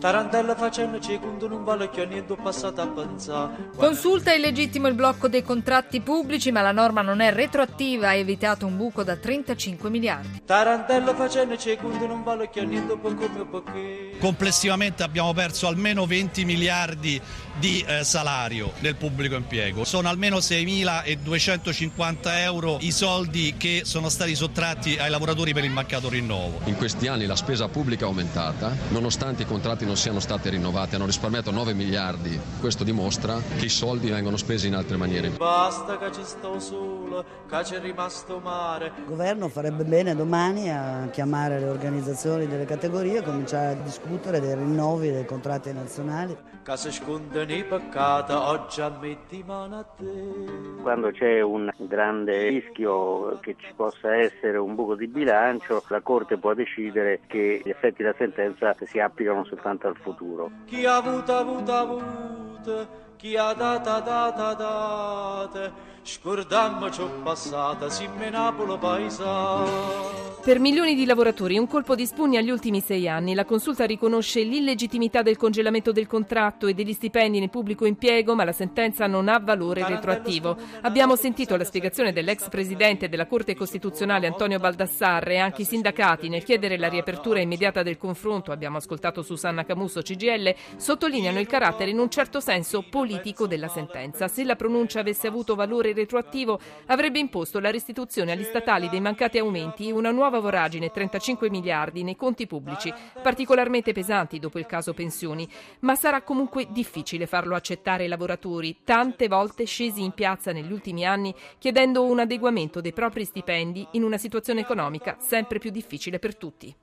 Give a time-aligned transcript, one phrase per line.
[0.00, 3.68] Tarantella facendo secondo non vale che niente passato a pensare.
[3.76, 8.64] Consulta illegittimo il blocco dei contratti pubblici, ma la norma non è retroattiva, ha evitato
[8.64, 10.40] un buco da 35 miliardi.
[10.46, 14.16] Tarantella facendo secondo non vale che niente come perché.
[14.18, 17.20] Complessivamente abbiamo perso almeno 20 miliardi
[17.58, 19.84] di eh, salario nel pubblico impiego.
[19.84, 26.08] Sono almeno 6.250 euro i soldi che sono stati sottratti ai lavoratori per il mancato
[26.08, 26.60] rinnovo.
[26.64, 30.94] In questi anni la spesa pubblica è aumentata, nonostante i contratti non siano stati rinnovati,
[30.94, 32.38] hanno risparmiato 9 miliardi.
[32.60, 35.30] Questo dimostra che i soldi vengono spesi in altre maniere.
[35.30, 38.92] Basta che ci sto solo, che c'è rimasto mare.
[38.98, 44.38] Il governo farebbe bene domani a chiamare le organizzazioni delle categorie e cominciare a discutere
[44.38, 46.36] dei rinnovi dei contratti nazionali.
[46.62, 50.82] Che si scondono i peccati, oggi ammetti mano a te.
[50.82, 56.36] Quando c'è un grande rischio che ci possa essere un buco di bilancio, la Corte
[56.36, 60.50] può decidere che gli effetti della sentenza si applicano soltanto al futuro.
[60.66, 65.72] Chi ha avuto, avuto, avuto, chi ha data, data, data.
[66.02, 70.29] Scordammo ciò passata, si menapolo paesato.
[70.42, 73.34] Per milioni di lavoratori un colpo di spugna agli ultimi sei anni.
[73.34, 78.44] La consulta riconosce l'illegittimità del congelamento del contratto e degli stipendi nel pubblico impiego, ma
[78.44, 80.56] la sentenza non ha valore retroattivo.
[80.80, 86.30] Abbiamo sentito la spiegazione dell'ex presidente della Corte Costituzionale Antonio Baldassarre e anche i sindacati
[86.30, 88.50] nel chiedere la riapertura immediata del confronto.
[88.50, 94.26] Abbiamo ascoltato Susanna Camusso, CGL, sottolineano il carattere in un certo senso politico della sentenza.
[94.26, 99.36] Se la pronuncia avesse avuto valore retroattivo, avrebbe imposto la restituzione agli statali dei mancati
[99.36, 102.92] aumenti e una nuova voragine, 35 miliardi nei conti pubblici,
[103.22, 105.48] particolarmente pesanti dopo il caso pensioni,
[105.80, 111.04] ma sarà comunque difficile farlo accettare ai lavoratori, tante volte scesi in piazza negli ultimi
[111.04, 116.36] anni chiedendo un adeguamento dei propri stipendi in una situazione economica sempre più difficile per
[116.36, 116.74] tutti.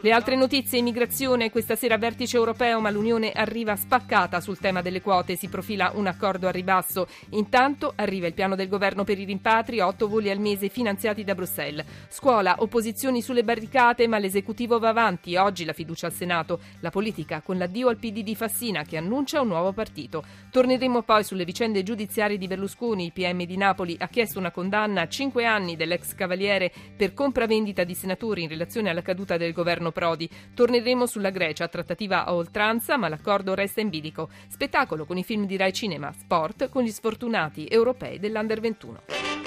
[0.00, 5.00] Le altre notizie, immigrazione, questa sera vertice europeo, ma l'Unione arriva spaccata sul tema delle
[5.00, 7.06] quote, si profila un accordo a ribasso.
[7.30, 11.34] Intanto arriva il piano del governo per i rimpatri, otto voli al mese finanziati da
[11.34, 11.84] Bruxelles.
[12.08, 15.36] Scuola, opposizioni sulle barricate, ma l'esecutivo va avanti.
[15.36, 19.40] Oggi la fiducia al Senato, la politica con l'addio al PD di Fassina che annuncia
[19.40, 20.24] un nuovo partito.
[20.50, 23.06] Torneremo poi sulle vicende giudiziarie di Berlusconi.
[23.06, 27.84] Il PM di Napoli ha chiesto una condanna a cinque anni dell'ex cavaliere per compravendita
[27.84, 30.28] di senatori in relazione alla caduta del governo Prodi.
[30.54, 34.28] Torneremo sulla Grecia, trattativa a oltranza, ma l'accordo resta in bilico.
[34.48, 39.39] Spettacolo con i film di Rai Cinema, sport con gli sfortunati europei dell'Under 21.